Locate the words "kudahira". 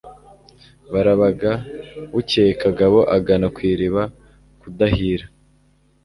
4.61-5.25